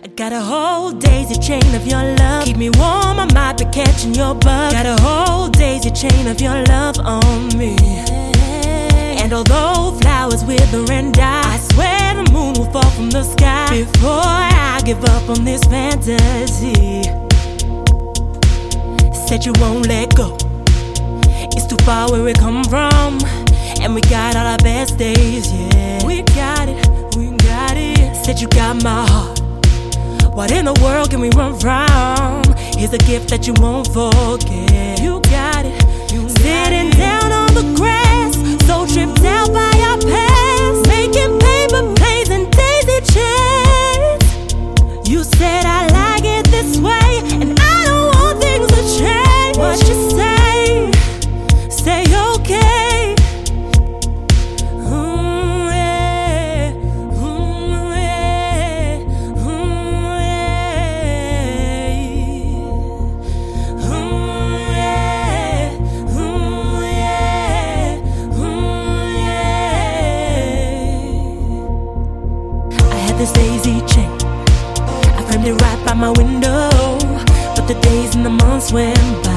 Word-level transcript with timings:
I 0.00 0.06
got 0.06 0.32
a 0.32 0.40
whole 0.40 0.92
daisy 0.92 1.34
chain 1.40 1.74
of 1.74 1.84
your 1.84 2.02
love. 2.02 2.44
Keep 2.44 2.56
me 2.56 2.70
warm, 2.70 3.18
I 3.18 3.26
might 3.34 3.58
be 3.58 3.64
catching 3.64 4.14
your 4.14 4.32
bug. 4.34 4.72
Got 4.72 4.86
a 4.86 5.02
whole 5.02 5.48
daisy 5.48 5.90
chain 5.90 6.28
of 6.28 6.40
your 6.40 6.62
love 6.66 7.00
on 7.00 7.48
me. 7.58 7.76
And 9.20 9.32
although 9.32 9.98
flowers 10.00 10.44
wither 10.44 10.84
and 10.92 11.12
die, 11.12 11.42
I 11.44 11.58
swear 11.72 12.14
the 12.14 12.30
moon 12.30 12.54
will 12.54 12.70
fall 12.70 12.90
from 12.90 13.10
the 13.10 13.24
sky 13.24 13.70
before 13.70 14.22
I 14.22 14.80
give 14.84 15.04
up 15.04 15.28
on 15.28 15.44
this 15.44 15.64
fantasy. 15.64 17.02
Said 19.26 19.44
you 19.44 19.52
won't 19.58 19.88
let 19.88 20.14
go. 20.14 20.36
It's 21.56 21.66
too 21.66 21.82
far 21.84 22.08
where 22.12 22.22
we 22.22 22.34
come 22.34 22.62
from, 22.64 23.18
and 23.80 23.96
we 23.96 24.00
got 24.02 24.36
all 24.36 24.46
our 24.46 24.58
best 24.58 24.96
days, 24.96 25.52
yeah. 25.52 26.06
We 26.06 26.22
got 26.22 26.68
it, 26.68 27.16
we 27.16 27.30
got 27.38 27.76
it. 27.76 28.14
Said 28.24 28.40
you 28.40 28.46
got 28.48 28.80
my 28.84 29.04
heart. 29.04 29.37
What 30.38 30.52
in 30.52 30.66
the 30.66 30.80
world 30.84 31.10
can 31.10 31.18
we 31.18 31.30
run 31.30 31.58
from? 31.58 32.54
Here's 32.78 32.92
a 32.92 32.98
gift 32.98 33.30
that 33.30 33.48
you 33.48 33.54
won't 33.54 33.88
forget. 33.88 34.57
This 73.18 73.32
daisy 73.32 73.80
chain. 73.86 74.10
I 75.18 75.24
framed 75.28 75.46
it 75.46 75.60
right 75.60 75.84
by 75.84 75.94
my 75.94 76.10
window, 76.10 76.70
but 77.56 77.66
the 77.66 77.74
days 77.82 78.14
and 78.14 78.24
the 78.24 78.30
months 78.30 78.72
went 78.72 79.24
by. 79.24 79.27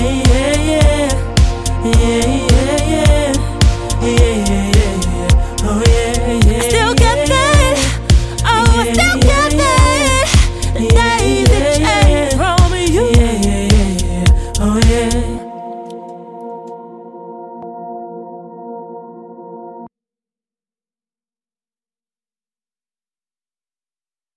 yeah. 0.00 0.39